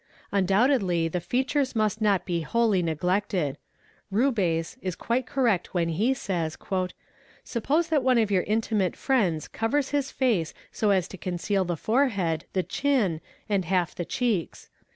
Undoubtedly 0.31 1.07
the 1.07 1.19
features 1.21 1.75
must 1.75 2.01
not 2.01 2.25
be 2.25 2.41
wholly 2.41 2.81
neglected. 2.81 3.59
_Rubeis 4.11 4.75
is 4.81 4.95
quite 4.95 5.27
correct 5.27 5.75
when 5.75 5.89
he 5.89 6.15
says;'' 6.15 6.57
suppose 7.53 7.87
that 7.89 8.01
one 8.01 8.17
of 8.17 8.31
your 8.31 8.41
intimate 8.41 8.95
friends 8.95 9.47
covers 9.47 9.89
his 9.89 10.09
face 10.09 10.55
so 10.71 10.89
as 10.89 11.07
to 11.09 11.19
conceal 11.19 11.65
the 11.65 11.77
forehead, 11.77 12.45
the 12.53 12.63
chin, 12.63 13.21
and 13.47 13.63
half 13.65 13.93
the 13.93 14.03
cheeks. 14.03 14.69